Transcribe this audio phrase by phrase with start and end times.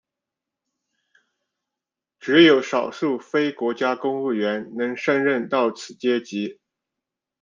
[2.19, 6.59] 只有少数非国家公务员能升任到此阶级。